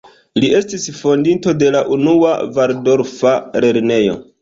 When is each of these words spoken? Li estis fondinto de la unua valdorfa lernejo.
Li 0.43 0.47
estis 0.59 0.87
fondinto 1.01 1.53
de 1.65 1.71
la 1.77 1.83
unua 1.99 2.35
valdorfa 2.59 3.39
lernejo. 3.69 4.23